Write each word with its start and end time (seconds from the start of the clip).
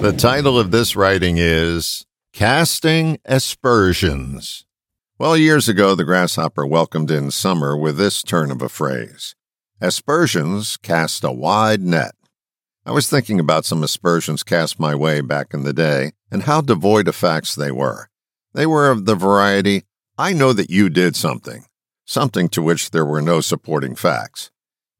The 0.00 0.12
title 0.12 0.56
of 0.56 0.70
this 0.70 0.94
writing 0.94 1.38
is 1.38 2.06
Casting 2.32 3.18
Aspersions. 3.24 4.64
Well, 5.18 5.36
years 5.36 5.68
ago, 5.68 5.96
the 5.96 6.04
grasshopper 6.04 6.64
welcomed 6.64 7.10
in 7.10 7.32
summer 7.32 7.76
with 7.76 7.96
this 7.96 8.22
turn 8.22 8.52
of 8.52 8.62
a 8.62 8.68
phrase 8.68 9.34
Aspersions 9.80 10.76
cast 10.76 11.24
a 11.24 11.32
wide 11.32 11.80
net. 11.80 12.14
I 12.86 12.92
was 12.92 13.10
thinking 13.10 13.40
about 13.40 13.64
some 13.64 13.82
aspersions 13.82 14.44
cast 14.44 14.78
my 14.78 14.94
way 14.94 15.20
back 15.20 15.52
in 15.52 15.64
the 15.64 15.72
day 15.72 16.12
and 16.30 16.44
how 16.44 16.60
devoid 16.60 17.08
of 17.08 17.16
facts 17.16 17.56
they 17.56 17.72
were. 17.72 18.08
They 18.54 18.66
were 18.66 18.92
of 18.92 19.04
the 19.04 19.16
variety 19.16 19.82
I 20.16 20.32
know 20.32 20.52
that 20.52 20.70
you 20.70 20.88
did 20.90 21.16
something, 21.16 21.64
something 22.04 22.48
to 22.50 22.62
which 22.62 22.92
there 22.92 23.04
were 23.04 23.20
no 23.20 23.40
supporting 23.40 23.96
facts. 23.96 24.52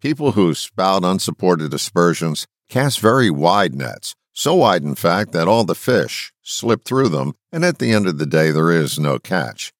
People 0.00 0.32
who 0.32 0.54
spout 0.54 1.04
unsupported 1.04 1.74
aspersions 1.74 2.46
cast 2.70 2.98
very 2.98 3.28
wide 3.28 3.74
nets, 3.74 4.14
so 4.38 4.54
wide, 4.54 4.82
in 4.82 4.94
fact, 4.94 5.32
that 5.32 5.48
all 5.48 5.64
the 5.64 5.74
fish 5.74 6.30
slip 6.42 6.84
through 6.84 7.08
them, 7.08 7.32
and 7.50 7.64
at 7.64 7.78
the 7.78 7.90
end 7.90 8.06
of 8.06 8.18
the 8.18 8.26
day, 8.26 8.50
there 8.50 8.70
is 8.70 8.98
no 8.98 9.18
catch. 9.18 9.72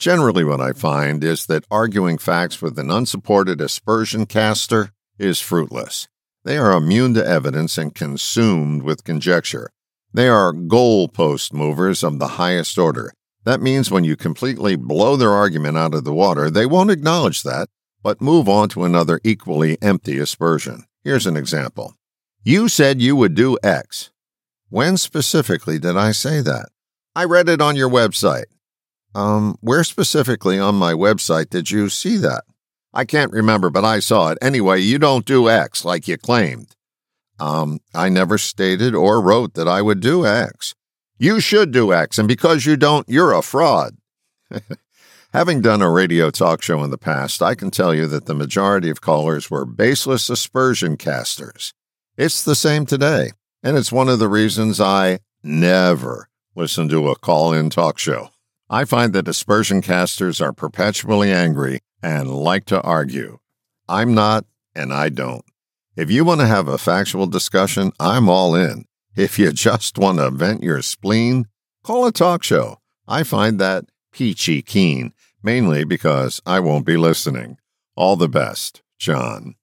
Generally, 0.00 0.42
what 0.42 0.60
I 0.60 0.72
find 0.72 1.22
is 1.22 1.46
that 1.46 1.64
arguing 1.70 2.18
facts 2.18 2.60
with 2.60 2.76
an 2.80 2.90
unsupported 2.90 3.60
aspersion 3.60 4.26
caster 4.26 4.90
is 5.16 5.38
fruitless. 5.38 6.08
They 6.44 6.58
are 6.58 6.72
immune 6.72 7.14
to 7.14 7.24
evidence 7.24 7.78
and 7.78 7.94
consumed 7.94 8.82
with 8.82 9.04
conjecture. 9.04 9.70
They 10.12 10.28
are 10.28 10.52
goalpost 10.52 11.52
movers 11.52 12.02
of 12.02 12.18
the 12.18 12.34
highest 12.34 12.78
order. 12.78 13.12
That 13.44 13.62
means 13.62 13.92
when 13.92 14.02
you 14.02 14.16
completely 14.16 14.74
blow 14.74 15.14
their 15.14 15.30
argument 15.30 15.78
out 15.78 15.94
of 15.94 16.02
the 16.02 16.12
water, 16.12 16.50
they 16.50 16.66
won't 16.66 16.90
acknowledge 16.90 17.44
that, 17.44 17.68
but 18.02 18.20
move 18.20 18.48
on 18.48 18.70
to 18.70 18.82
another 18.82 19.20
equally 19.22 19.78
empty 19.80 20.18
aspersion. 20.18 20.86
Here's 21.04 21.26
an 21.26 21.36
example. 21.36 21.94
You 22.42 22.68
said 22.68 23.02
you 23.02 23.16
would 23.16 23.34
do 23.34 23.58
X. 23.62 24.10
When 24.70 24.96
specifically 24.96 25.78
did 25.78 25.98
I 25.98 26.12
say 26.12 26.40
that? 26.40 26.70
I 27.14 27.24
read 27.24 27.50
it 27.50 27.60
on 27.60 27.76
your 27.76 27.90
website. 27.90 28.46
Um, 29.14 29.58
where 29.60 29.84
specifically 29.84 30.58
on 30.58 30.76
my 30.76 30.94
website 30.94 31.50
did 31.50 31.70
you 31.70 31.90
see 31.90 32.16
that? 32.16 32.44
I 32.94 33.04
can't 33.04 33.32
remember, 33.32 33.68
but 33.68 33.84
I 33.84 33.98
saw 33.98 34.30
it. 34.30 34.38
Anyway, 34.40 34.80
you 34.80 34.98
don't 34.98 35.26
do 35.26 35.50
X 35.50 35.84
like 35.84 36.08
you 36.08 36.16
claimed. 36.16 36.74
Um, 37.38 37.80
I 37.94 38.08
never 38.08 38.38
stated 38.38 38.94
or 38.94 39.20
wrote 39.20 39.52
that 39.52 39.68
I 39.68 39.82
would 39.82 40.00
do 40.00 40.24
X. 40.24 40.74
You 41.18 41.40
should 41.40 41.72
do 41.72 41.92
X, 41.92 42.18
and 42.18 42.26
because 42.26 42.64
you 42.64 42.78
don't, 42.78 43.06
you're 43.06 43.34
a 43.34 43.42
fraud. 43.42 43.98
Having 45.34 45.60
done 45.60 45.82
a 45.82 45.90
radio 45.90 46.30
talk 46.30 46.62
show 46.62 46.82
in 46.84 46.90
the 46.90 46.96
past, 46.96 47.42
I 47.42 47.54
can 47.54 47.70
tell 47.70 47.94
you 47.94 48.06
that 48.06 48.24
the 48.24 48.34
majority 48.34 48.88
of 48.88 49.02
callers 49.02 49.50
were 49.50 49.66
baseless 49.66 50.30
aspersion 50.30 50.96
casters. 50.96 51.74
It's 52.22 52.44
the 52.44 52.54
same 52.54 52.84
today, 52.84 53.30
and 53.62 53.78
it's 53.78 53.90
one 53.90 54.10
of 54.10 54.18
the 54.18 54.28
reasons 54.28 54.78
I 54.78 55.20
never 55.42 56.28
listen 56.54 56.86
to 56.90 57.08
a 57.08 57.16
call 57.16 57.54
in 57.54 57.70
talk 57.70 57.98
show. 57.98 58.28
I 58.68 58.84
find 58.84 59.14
that 59.14 59.26
aspersion 59.26 59.80
casters 59.80 60.38
are 60.38 60.52
perpetually 60.52 61.32
angry 61.32 61.80
and 62.02 62.28
like 62.28 62.66
to 62.66 62.82
argue. 62.82 63.38
I'm 63.88 64.12
not, 64.12 64.44
and 64.74 64.92
I 64.92 65.08
don't. 65.08 65.46
If 65.96 66.10
you 66.10 66.26
want 66.26 66.42
to 66.42 66.46
have 66.46 66.68
a 66.68 66.76
factual 66.76 67.26
discussion, 67.26 67.90
I'm 67.98 68.28
all 68.28 68.54
in. 68.54 68.84
If 69.16 69.38
you 69.38 69.50
just 69.50 69.96
want 69.96 70.18
to 70.18 70.28
vent 70.30 70.62
your 70.62 70.82
spleen, 70.82 71.46
call 71.82 72.06
a 72.06 72.12
talk 72.12 72.42
show. 72.42 72.80
I 73.08 73.22
find 73.22 73.58
that 73.60 73.86
peachy 74.12 74.60
keen, 74.60 75.14
mainly 75.42 75.84
because 75.84 76.42
I 76.44 76.60
won't 76.60 76.84
be 76.84 76.98
listening. 76.98 77.56
All 77.96 78.16
the 78.16 78.28
best, 78.28 78.82
John. 78.98 79.54